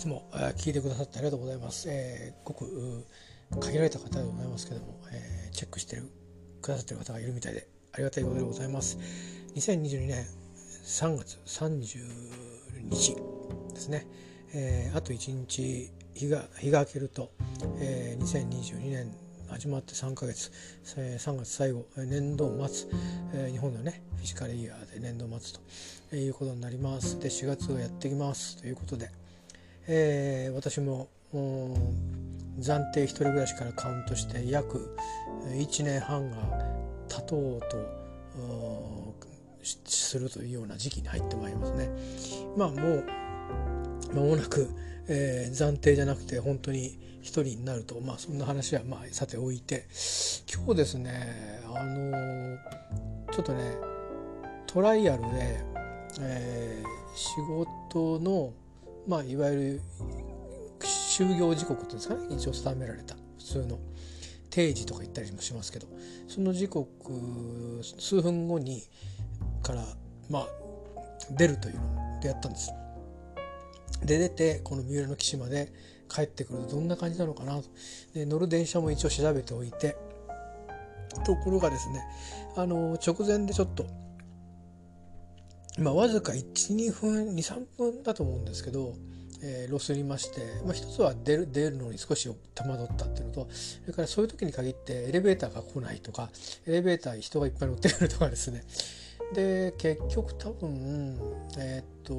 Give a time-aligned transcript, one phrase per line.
[0.00, 0.24] つも
[0.56, 1.88] 聞いてくださってありがとうございます。
[1.90, 3.04] えー、ごく
[3.60, 6.10] 限られた方でございますけども、えー、チェックしてる
[6.62, 8.98] くださってる方がいるみたいでありがたいことでございます。
[9.54, 10.24] 2022年
[10.84, 11.98] 3月30
[12.88, 13.14] 日
[13.74, 14.06] ですね。
[14.54, 17.30] えー、あと1日日が日が明けると、
[17.78, 19.14] えー、2022年
[19.48, 20.50] 始まって3ヶ月、
[20.96, 22.88] えー、3月最後年度末、
[23.34, 25.58] えー、日本のねフィジカルイヤーで年度末
[26.08, 29.10] ということになりますで4月をやってきますということで、
[29.86, 34.96] えー、私も暫定一人暮らしからカウントして約
[35.48, 36.36] 1年半が
[37.08, 38.00] 経とうと
[39.84, 41.90] するというような時期に入ってまいりますね。
[42.56, 43.06] まあもう
[44.14, 44.68] 間もなく、
[45.08, 49.86] えー、暫定じゃなくて本当に一人になるとまあそんな話はまあさておいて
[50.52, 52.58] 今日ですねあのー、
[53.32, 53.76] ちょっとね
[54.66, 55.64] トライアルで、
[56.20, 57.36] えー、仕
[57.92, 58.52] 事の
[59.06, 59.80] まあいわゆる
[60.80, 62.20] 就業時刻っていうんですかね。
[62.30, 63.14] 一応定められた。
[63.38, 63.78] 普通の。
[64.50, 65.86] 定時とか言ったりもしますけど。
[66.28, 66.88] その時刻
[67.82, 68.82] 数分後に
[69.62, 69.84] から
[70.28, 70.48] まあ
[71.30, 72.72] 出るというのでやったんです。
[74.04, 75.72] で出てこの三浦の岸まで
[76.08, 77.68] 帰ってくるとどんな感じなのかなと。
[78.14, 79.96] で乗る電車も一応調べておいて。
[81.24, 82.04] ところがですね
[82.56, 83.84] あの直前でちょっと
[85.80, 88.94] まあわずか12分23分だと思うんですけど、
[89.42, 96.28] えー、ロスりまして、まあ、一つは出る出るのに少し戸惑ったっていうのとそれからそういう時に限ってエレベーターが来ないとか
[96.66, 98.62] エレベーター人がいっぱい乗ってくるとかですね。
[99.32, 101.16] で結局多分
[101.56, 102.14] えっ、と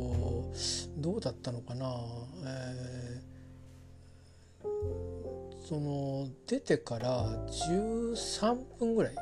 [0.98, 1.86] どうだったのかな、
[2.46, 9.16] えー、その出てから13分ぐらい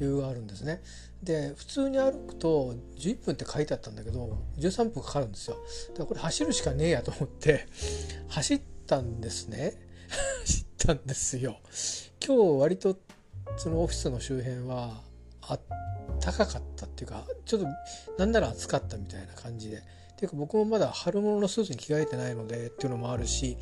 [0.00, 0.82] 余裕があるんですね
[1.22, 5.56] で普通に歩くと11分って書いてあったんだけど13分かかるんですよ
[5.90, 7.66] だからこれ走るしかねえやと思って
[8.28, 9.74] 走ったんですね
[10.42, 11.58] 走ったんですよ
[12.24, 12.98] 今日割と
[13.56, 15.02] そのオフィスの周辺は
[15.42, 15.58] あ
[16.20, 17.66] 高かかったっていうかちょっと
[18.18, 19.82] なんなら暑かったみたいな感じで。
[20.16, 23.56] ていうか僕もまだ春物のスーツに着替えてないのでっていうのもあるし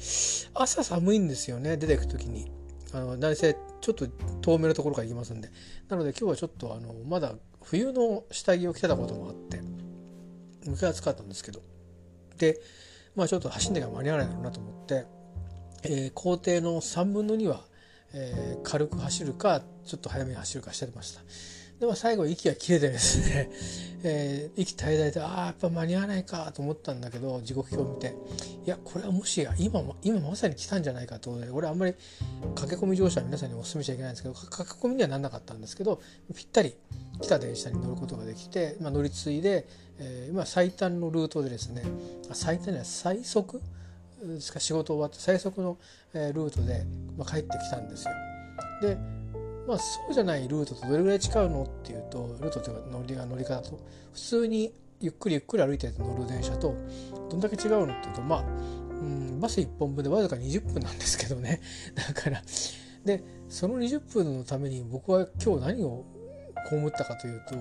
[0.55, 2.62] 朝寒いんですよね出てく時に。
[2.95, 4.07] あの何せちょっと
[4.43, 5.51] 遠めのところから行きますんで
[5.89, 7.33] なので今日はちょっとあのまだ
[7.63, 9.61] 冬の下着を着てたこともあって
[10.67, 11.61] 向かい暑かったんですけど
[12.39, 12.61] で
[13.17, 15.07] まあちょっと走んなきゃ間に合わないだろうなと思って、
[15.85, 17.63] えー、工程の3分の2は、
[18.15, 21.23] えー、軽く走るかちょっと早めに走るかしてました。
[21.83, 23.51] でも最後息が切れてですね、
[24.05, 28.15] えー、息絶え絶えてああやっぱ間に合わないかと思ったんだけど時刻表を見て
[28.65, 31.97] いやこれはもしや今今まさに来たんじゃないかと俺あんまり
[32.55, 36.01] 駆け込み乗車は皆さんにお勧めしちゃいけないんですけど駆け込みにはなんなかったんですけど
[36.37, 36.77] ぴったり
[37.21, 39.67] 来た電車に乗ることができて、まあ、乗り継いで、
[39.99, 41.83] えー、今最短のルートでですね
[42.33, 43.61] 最短には最速
[44.23, 45.79] ですか仕事終わって最速の、
[46.15, 46.85] ルートで、
[47.19, 48.13] まあ、帰ってきたんですよ。
[48.81, 48.97] で
[49.67, 53.81] まあそうじゃないルートとどれぐらい違うのっていうとルートというか乗り乗り方と
[54.13, 56.75] 普通にゆっくりゆっくり歩いて乗る電車と
[57.31, 58.45] どんだけ違うのっていうとまあ、う
[59.05, 61.61] ん、バス1本分でわずか20分なんですけどね
[61.95, 62.43] だから
[63.05, 66.05] でその20分のために僕は今日何を
[66.71, 67.57] 被ったかというと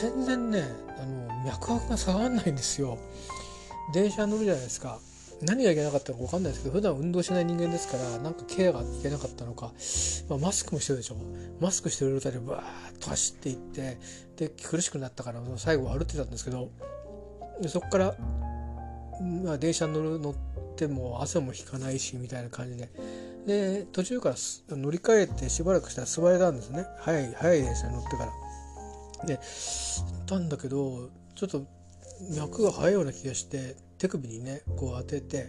[0.00, 0.64] 全然ね
[0.98, 2.98] あの脈拍が下がらないんですよ。
[3.92, 4.98] 電車乗るじゃないですか
[5.42, 9.72] 何がいけなかったのか分かんないですけど普段運動しない人間ですからなんかケアがいけなかったのか、
[10.28, 11.16] まあ、マスクもしてるでしょ。
[11.60, 13.98] マスクしてる状態でバーッと走っていって
[14.36, 16.70] で苦しくなったから最後は歩ってたんですけど
[17.60, 18.14] でそこから、
[19.44, 20.34] まあ、電車に乗る乗っ
[20.76, 22.90] ても汗も引かないしみたいな感じで。
[23.46, 24.36] で途中から
[24.76, 26.84] 乗り換えてしばらくしたら座れたんですね。
[26.98, 29.26] 早い早い電車に乗ってから。
[29.26, 29.38] で
[30.26, 31.64] たんだけどちょっと
[32.36, 35.46] 脈が速いような気がして手首にねこう当てて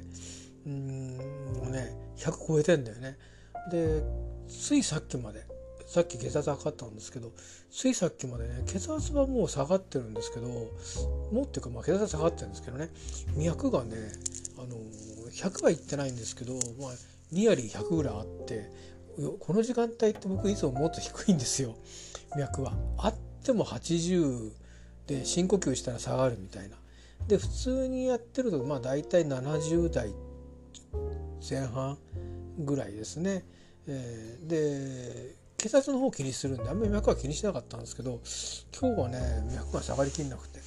[0.65, 1.17] うん
[1.71, 3.17] ね100超えてんだよね。
[3.71, 4.03] で
[4.47, 5.45] ついさっきまで
[5.87, 7.31] さっき血圧測ったんですけど
[7.71, 12.89] ついさっきまでね血圧はもう下がってるんですけどもっていうかまあ血圧は下がってるんですけどね
[13.37, 13.95] 脈がね
[14.57, 14.75] あの
[15.31, 16.91] 100はいってないんですけど、まあ、
[17.33, 18.69] 2割100ぐらいあって
[19.39, 21.75] この時間帯って僕いつももっと低いんですよ
[22.37, 22.73] 脈は。
[22.97, 23.13] あっ
[23.43, 24.51] ても80
[25.07, 26.75] で深呼吸したら下がるみたいな。
[27.27, 30.13] で普通にやってるとまあ大体70代
[31.47, 31.97] 前半
[32.59, 33.43] ぐらいですね。
[33.87, 38.19] えー、で血圧の方気にするんであんまり脈は気にしなかったんですけど
[38.79, 39.19] 今日はね
[39.55, 40.59] 脈が下がりきんなくて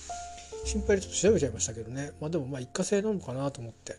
[0.65, 3.97] 心配でちょっと調べちゃいましたけどねまあでもまあ一過性なのかなと思って、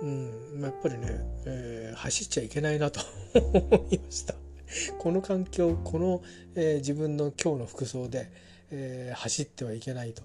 [0.00, 1.06] うん、やっぱりね、
[1.44, 3.00] えー、走っちゃいけないなと
[3.34, 4.34] 思いました。
[4.98, 6.22] この環境この、
[6.54, 8.30] えー、自分の今日の服装で、
[8.74, 10.22] えー、走ってはいけないと。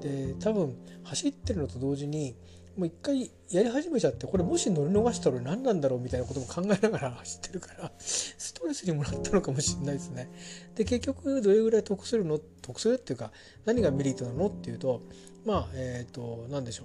[0.00, 2.34] で多分走ってるのと同時に
[2.76, 10.30] もう一回やり始めちゃってこれもし乗り逃したら何なんだろうみたいなことも考えながら 走ってるからストレスにもらったのかもしれないですね。
[10.76, 12.38] で結局どれぐらい得するの？
[12.62, 13.32] 得するっていうか
[13.64, 15.02] 何がメリットなのっていうと
[15.44, 16.84] まあえっ、ー、と何でしょ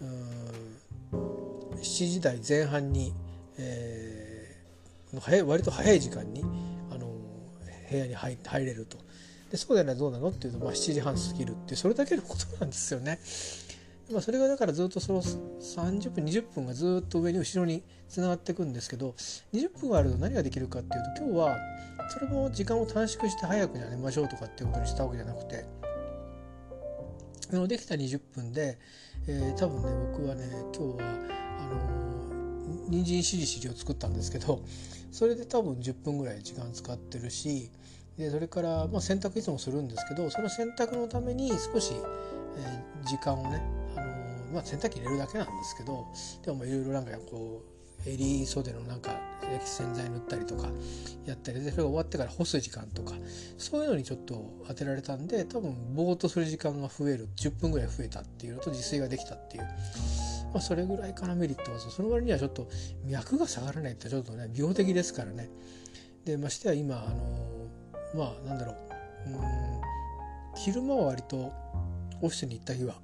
[0.00, 3.12] ううん7時台前半に、
[3.58, 6.42] えー、早割と早い時間に
[6.90, 7.12] あの
[7.90, 8.96] 部屋に入入れると。
[9.54, 13.20] でそうでないどうなのっていうと、まあ、7時半過ぎるってそれだけのことなんですよね。
[14.10, 19.14] まあ、それがだからずっとその30分20分がずっと上に後ろにつながっていくんですけど
[19.52, 21.58] 20分あると何ができるかっていうと今日は
[22.10, 25.64] それも時間を短縮して早くに寝ましょうとかっていうことにしたわけじゃなくて
[27.68, 28.76] できた20分で、
[29.28, 31.08] えー、多分ね僕はね今日は
[31.60, 34.60] あのー、人参しりしりを作ったんですけど
[35.12, 37.70] それで多分10分ぐらい時間使ってるし
[38.18, 41.94] でそれから、まあ、洗濯いつもするんですけどその洗濯のために少し、
[42.56, 43.62] えー、時間をね
[43.96, 44.14] あの
[44.54, 46.06] まあ、洗濯機入れるだけなんですけど
[46.44, 47.62] でもいろいろなんかこ
[48.06, 49.10] う襟袖のなんか
[49.64, 50.68] 洗剤塗ったりとか
[51.26, 53.14] やったりでそれが終わってから干す時間とか
[53.58, 59.62] そういうのにちょっと当てられたんで多分ぼーっとする時間が増える10分ぐらい増えたっていうのと自炊ができたっていう、
[60.52, 62.68] まあ、それぐらいかなメリットはその割にはちょっと
[63.06, 65.48] 脈が下がらないってちょっとね病的ですからね。
[66.24, 67.63] でましては今あの
[68.14, 68.72] まあなんだろ
[69.26, 69.38] ううん
[70.56, 71.52] 昼間は割と
[72.20, 72.94] オフィスに行った日は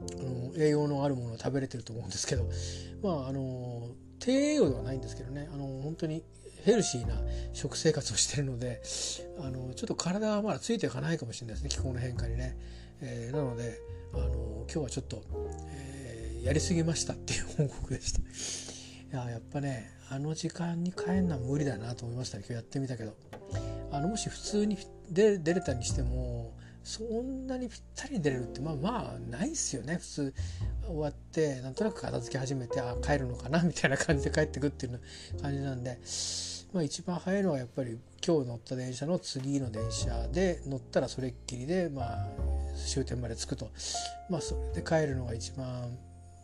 [0.00, 2.44] あの栄養のあるものを食べれてると思うんですけど
[3.02, 3.88] まああの
[4.18, 6.22] 低栄養ではないんですけどねあの本当に
[6.64, 7.14] ヘルシーな
[7.52, 8.82] 食生活をしてるので
[9.40, 12.56] あのちょっと体はまだついていかないかもしれないですね気候の変化にね。
[13.00, 13.78] えー、なので
[14.14, 15.22] あの今日はちょっと、
[15.68, 18.20] えー、やりすぎましたっていう報告でした。
[18.20, 23.14] いややっぱねあの時間に帰るのは無理だなと思いましたね今日やってみたけど。
[23.96, 24.76] あのもし普通に
[25.10, 26.52] 出れたにしても
[26.84, 29.96] そんなにぴったり出れるってまあまあないっすよね。
[29.96, 30.34] 普通
[30.86, 35.00] 終わってなんとなく片付け始めてあ帰るのかなみたいな感じで帰ってくっていう
[35.42, 35.98] 感じなんで、
[36.72, 42.26] まあ、一番早いのはやっぱり今日乗った電車の次の電車で乗ったらそれっきりでまあ
[42.76, 43.70] 終点まで着くと。
[44.30, 45.96] まあそれで帰るのが一番、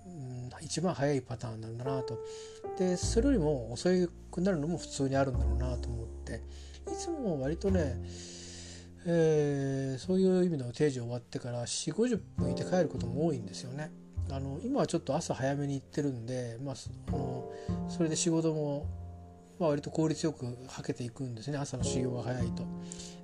[0.06, 2.18] うん、一番早いパターンなんだなと。
[2.78, 3.90] でそれよりも遅
[4.30, 6.40] くなるのも普通にあるんだろうなと思って。
[6.90, 8.02] いつも割とね
[9.04, 13.90] えー、そういう意味の定時終わってから4 5 0分いて帰ることも多いんですよね。
[14.30, 16.74] あの今はちょっと朝早めに行ってるんで、まあ、
[17.08, 17.50] あの
[17.88, 18.86] それで仕事も、
[19.58, 22.64] まあ、割と効率よくはけていくんですね朝の修行が早いと。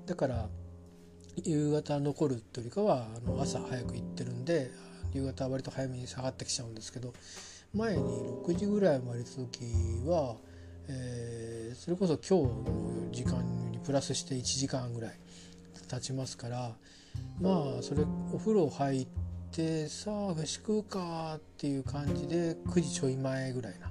[0.06, 0.49] だから
[1.44, 4.72] 夕方残るというよりかはあの朝早く行ってるんで
[5.14, 7.12] 夕方は割と早めに下がってきちゃうんですけど
[7.72, 9.61] 前に6時ぐらいまでいた時
[10.06, 10.37] は、
[10.88, 15.12] えー、それこそ今日の時間にプラスして1時間ぐらい
[15.88, 16.73] 経ちますから
[17.40, 19.06] まあそれお風呂入っ
[19.52, 23.90] てさあ飯食うかっていう感じで9時ちょい前ぐらいな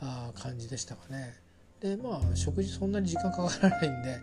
[0.00, 1.36] あ感じでしたかね。
[1.80, 4.20] でまあ食事そんなに時間かからないんで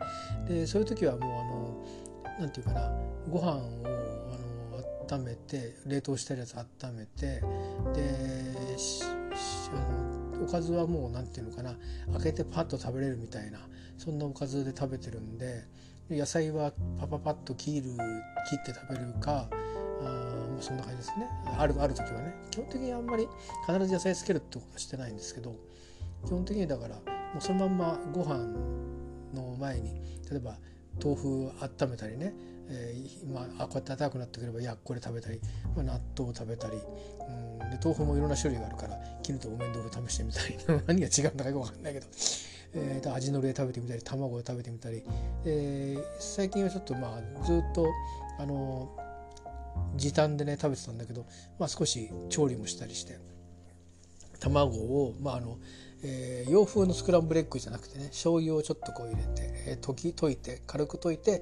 [0.47, 2.91] でそういう時はもうあの何て言うかな
[3.29, 3.61] ご飯を
[5.09, 6.65] あの温めて冷凍したやつ温
[6.95, 7.41] めて
[7.95, 8.77] で
[10.47, 11.75] おかずはもう何て言うのかな
[12.13, 13.59] 開けてパッと食べれるみたいな
[13.97, 15.65] そんなおかずで食べてるんで
[16.09, 17.91] 野菜はパパパッと切る
[18.49, 19.49] 切って食べるか
[20.01, 21.27] あもうそんな感じですね。
[21.57, 22.33] あるある時はね。
[22.51, 23.27] 基本的にあんまり
[23.67, 25.55] 必ず野菜つけるってことはしてないんですけど
[26.25, 27.01] 基本的にだからも
[27.39, 28.37] うそのまんまご飯
[29.33, 30.57] の前に例えば
[31.03, 32.33] 豆腐温めたりね、
[32.69, 35.39] えー、まあ、こうやって温かくなってくればやっこれ食べたり、
[35.75, 38.97] まあ、納豆を食べたり、うん、で豆腐もいろんな種類があるから
[39.27, 40.55] 絹とお面豆腐試してみたり
[40.87, 42.07] 何が違うんだかよく分かんないけど。
[42.73, 45.01] えー、味のりで食べてみたり卵を食べてみたり、
[45.45, 47.87] えー、最近はちょっとまあずっと
[48.37, 48.89] あの
[49.95, 51.25] 時短でね食べてたんだけど、
[51.57, 53.17] まあ、少し調理もしたりして。
[54.39, 55.57] 卵を、まああの
[56.03, 59.29] えー、洋風のスクランブルエッグじゃなくてね醤油をちょっとこう入れて、
[59.67, 61.41] えー、溶き溶いて軽く溶いて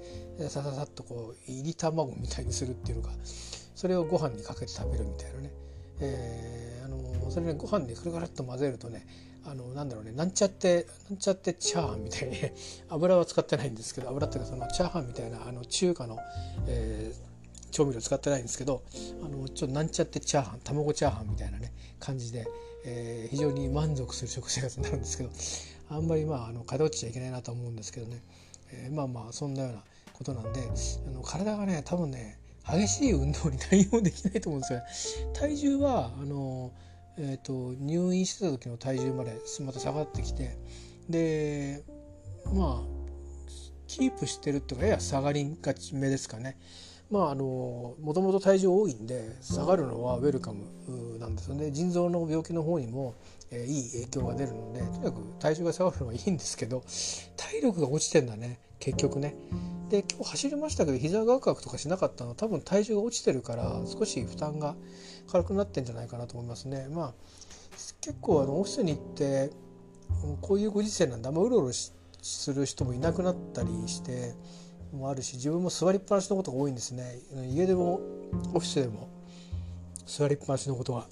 [0.49, 3.09] さささっとこう入り卵みたいにするっていうのが
[3.75, 5.51] それをご飯にかけて食べるみたいなね、
[5.99, 6.54] えー、
[7.35, 9.05] それねご飯にくるくるっと混ぜるとね
[9.45, 12.37] あのなんだろうねなんちゃってなんちゃってチャーハンみたいに
[12.87, 16.17] 油は使ってないんですけど油っていうかそのチャーハンみたいなあの中華の、
[16.65, 18.83] えー、調味料使ってないんですけど
[19.21, 22.47] あのちょっとなんちゃってチャーハン卵チャーハンみたいなね感じで、
[22.85, 25.29] えー、非常に満足する食生活になるんですけど
[25.89, 28.23] あんまりまああの偏っちゃいけないなと思うんですけどね、
[28.71, 34.85] えー、まあまあそんなようなことなんであの体がね多分ね激しい運動に対応できないと思うんですよね。
[35.33, 36.71] 体重はあの
[37.17, 40.57] えーと、入院してた時の体重までまた下がってきて
[41.09, 41.83] で
[42.53, 42.95] まあ
[43.87, 46.57] キープしてるっていうかやや下がりがちめですかね
[47.09, 53.13] まああのもともと体重多いんで下がるのはウェルカムなんですよね腎臓の病気の方にも、
[53.51, 56.83] えー、いい影響が出るのでとにかく体重が下がるのはいいんですけど
[57.37, 59.35] 体力が落ちてんだね結局ね。
[59.89, 64.75] で今日走りましたけど膝ガクガクとかしなかったのは多分体重が落ちてるから少し負担が
[65.27, 66.87] 軽くなってんじゃないかなと思いますね。
[66.89, 67.13] まあ
[68.01, 69.51] 結構あのオフィスに行って
[70.41, 74.33] こういうご時世なんであんまうろうろする人もいなくなったりして
[74.93, 78.01] もあるし自分も座りっぱなしのことが多いんですね家でも
[78.53, 79.09] オフィスでも
[80.05, 81.05] 座りっぱなしのことが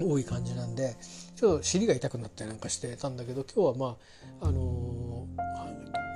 [0.00, 0.96] 多い感じなんで
[1.36, 3.96] ちょっと尻が痛くなったりなんかしてたんだけど今日はま
[4.40, 5.26] ああの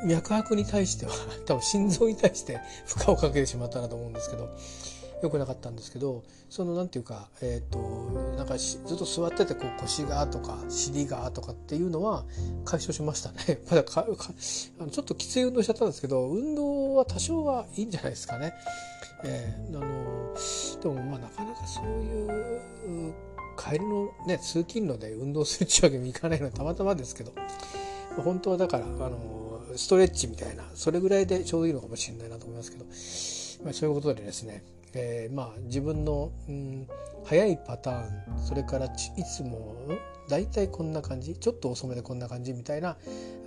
[0.05, 1.13] ー、脈拍に対しては
[1.47, 4.49] 多分心臓に対して負荷をかけてしまったなと思うんですけど
[5.23, 7.79] 良くなかったんですけどそのなんていうかえっ、ー、と
[8.37, 12.25] なんかずっと座っててこう腰がとか尻がとかっていうのは
[12.65, 14.07] 解消しましたね まだかか
[14.81, 18.55] あのちょっときつい運動しちゃったんですけど運動は多少はいいんじゃないですかね。
[19.25, 20.35] えー、あの
[20.81, 23.15] でもまあなかなかそういう
[23.59, 27.33] 帰りのね通勤路で運動するっていうわけにもいかないのはたまたまですけど、
[28.23, 32.85] 本当はだからあのストレッチみたいなそれぐらいでちょうどいいのかもしれないなと思いますけど、
[33.65, 34.63] まあ、そういうことでですね
[34.95, 36.87] えー、まあ自分の、うん、
[37.25, 38.89] 早いパターンそれからい
[39.25, 39.77] つも
[40.29, 42.97] 大体こんな感じちょっと遅めでこんな感じみたいな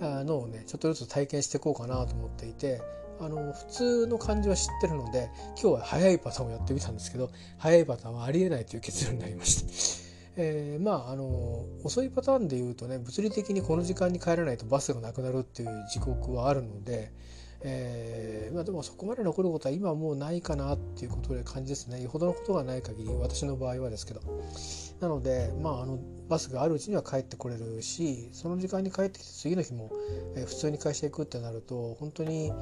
[0.00, 2.80] のをねちょっとずつ体験していこうかなと思っていて
[3.20, 5.30] あの普通の感じは知ってるので
[5.60, 10.02] 今日は早いパターンをやってみたんですけど早いパターンはありえないという結論になりました。
[10.34, 17.12] えー、まああの遅いパターンでいうとね物理的にこの時間に帰らないとバスがなくなるっていう時刻はあるので、
[17.64, 22.02] えーまあ、でもそこまで残ることは今はもうないかなっていうことで感じですね。
[22.02, 24.20] よほどのことがない限り私の場合はですけど。
[25.00, 29.90] なので、まあ、あのバスがあるうちには帰ってこれるしその時間に帰ってきて次の日も、
[30.36, 32.52] えー、普通に会社行くってなると本当に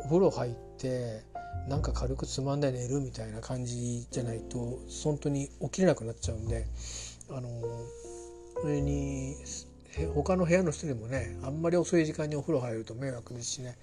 [0.00, 1.22] お風呂入って
[1.68, 6.66] なんか軽くつまんで寝るみたいな感じじゃないと本当に起きれなくなっちゃうんで
[7.30, 7.48] あの
[8.60, 9.36] それに
[10.14, 13.76] 他の部屋の人にもねあんまり遅い時間にお風呂入ると迷惑ですしね。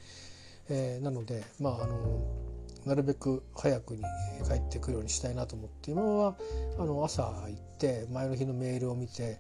[0.70, 2.42] えー、なのでまああの
[2.86, 4.02] なるべく早くに
[4.48, 6.36] 帰ってくるようにしたいなと思って今は
[6.80, 9.40] あの朝行って前の日のメールを見て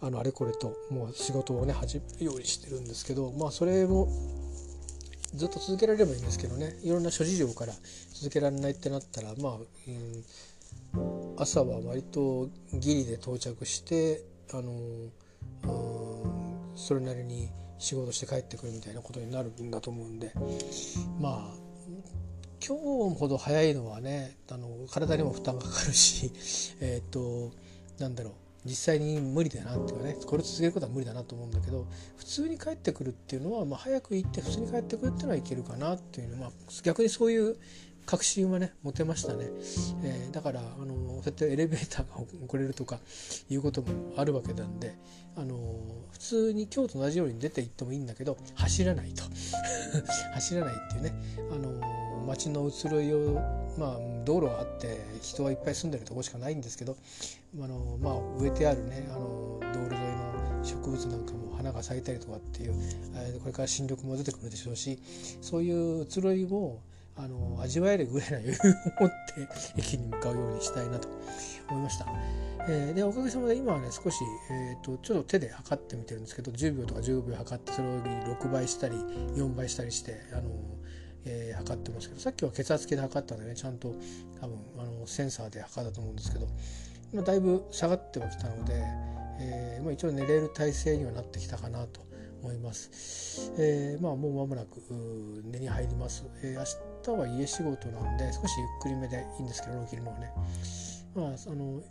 [0.00, 4.08] あのあれこれともう仕事をね始めるようにしてるんですけどまあそれも
[5.34, 7.72] ずっと続けられればいいんですけどねいろんな諸事情から
[8.12, 9.58] 続けられないってなったらまあ、
[10.96, 14.22] うん、朝は割とギリで到着して
[14.52, 14.74] あの、う
[16.74, 17.48] ん、それなりに
[17.80, 20.32] 仕事して帰ってくるみたいなことになるんだと思うんで
[21.18, 21.54] まあ
[22.64, 26.30] 今日ほど早いのはねあの体にも負担がかかるし
[26.80, 27.52] えっ、と
[27.98, 28.34] なんだろう
[28.66, 31.86] 実際に無理だなっていうかねこれ続けることは無理だなと思うんだけど
[32.18, 37.56] 普通に帰ってくるっていうのは、まあ、早く行って普通に帰ってくるっていうのはいけるかなっていうのは、まあ、逆にそういう
[38.10, 39.44] 確信はね持てましたね、
[40.02, 42.98] えー、だからあのそうやってエレベーターが遅れるとか
[43.48, 44.96] いうこともあるわけなんで
[45.36, 45.56] あの
[46.10, 49.22] 普通に今日と同じように出て行ってもいいんだけど走らないと。
[50.34, 51.14] 走らないっていうね
[51.52, 53.34] あの街の移ろいを
[53.78, 56.96] まあ道路があって人はいっぱい住んでるとこしかないんですけど
[57.60, 62.74] あの、まあ、植えてあるねあの道路沿いの植物なんかも花が咲いたりとかっていう、
[63.40, 64.98] これから新緑も出てくるでしょうし
[65.40, 66.80] そういう移ろいも
[67.22, 71.08] あの味わえるぐらいの余裕を持って駅に向かうようにしたいなと
[71.68, 72.06] 思いました。
[72.68, 74.16] えー、でおかげさまで今はね少し、
[74.50, 80.42] えーと、ちょっと手で測ってみてるんですけど10秒とか15秒測ってそれを6倍したり4倍したりしてあの、
[81.24, 83.94] えー、測ってますけどさっきは血圧計で測ったんでねちゃんと
[84.40, 86.46] 多分あのセンサーで測ったと思うんですけど
[87.12, 88.74] 今だいぶ下がってはきたので、
[89.40, 92.02] えーまあ、一応寝れる体勢にはなってきたかなと
[92.42, 93.52] 思います。
[93.58, 94.80] えー、まあもう間もなく
[95.44, 96.24] 寝に入ります。
[96.42, 96.60] えー、
[97.06, 100.32] 明日は家仕事なんで少しゆっくりめでいいんですけど起きるのはね。
[101.14, 101.82] まああの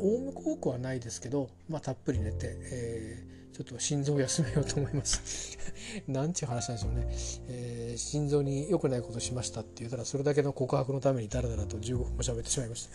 [0.00, 5.56] 大向多くはないですけど、まあ、たっぷり寝て、えー、ちょっと心臓を休めようと思います。
[6.08, 7.06] なんちゅう話なんでしょうね、
[7.48, 12.90] えー、心臓に良くないことしましたって言ったらそれだけの告白のためにダラダラと15分も喋ってしまいました、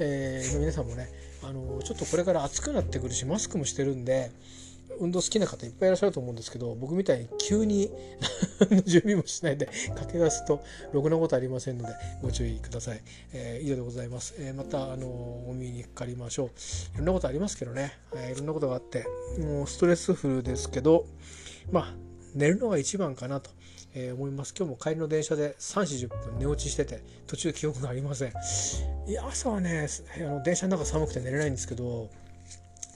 [0.00, 1.08] えー、皆さんもね
[1.42, 4.30] あのちょっとこれから暑くなってくるしマスクもしてるんで
[5.00, 7.90] 運動好きな方いっぱいいらっしゃると思うんですけど僕みたいに急に
[8.86, 13.00] 準備もしないで駆け出すとろくなことありませんのでご注意ください、
[13.32, 16.48] えー、以上でございます、えー、またあのお耳にかかりましょう。
[16.94, 19.06] いろんなことありますけどね、えー、いろんなことがあって
[19.38, 21.06] もうストレスフルですけど
[21.70, 21.94] まあ
[22.34, 23.50] 寝るのが一番かなと
[23.96, 24.52] えー、思います。
[24.58, 28.32] 今日も帰りの電車で3時10分寝落ちしてて途中記憶がありません。
[29.06, 29.86] いや朝はね
[30.16, 32.10] あの電車の中寒くて寝れないんですけど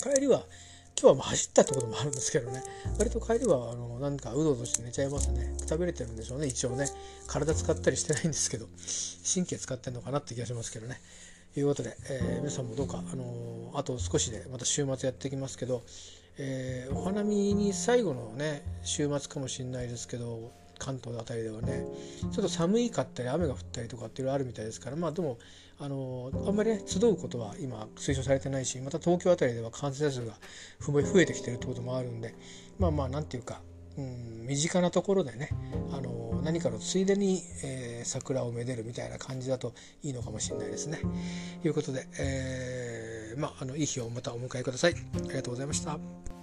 [0.03, 0.43] 帰りは
[1.01, 2.61] 今日はもう走ったってこともあるんですけどね。
[2.99, 5.55] 割と帰りはあのなんかうどうどして寝ちゃいますね。
[5.61, 6.49] くたびれてるんでしょうね。
[6.49, 6.87] 一応ね。
[7.29, 8.67] 体使ったりしてないんですけど。
[9.33, 11.01] 神経使ってんのかなって気がしますけどね。
[11.55, 15.83] ということで、えー、皆さんもどうか、あのー、あと少しでまた週末やっていきますけど、
[16.37, 21.85] えー、お花見に最後のね週末かもしれないですけど関東あたりではね
[22.21, 25.39] ちょっと寒いかったり雨が降ったりとかっていうのあるみたいですからまあでも
[25.81, 30.35] あのあんまりね集うことは今推奨されてないしまた東京あたりでは感染者数が
[30.81, 32.35] 増えてきてるってこともあるんで
[32.79, 33.61] まあまあなんていうか、
[33.97, 35.51] うん、身近なところでね
[35.93, 41.01] あの何かのついでに、えー、桜をめでるみたいな感じだといいのかもしれないですね。
[41.63, 44.95] ということで、えー、まああのいい日をまたお迎えください。
[44.95, 46.38] ありがとうございました。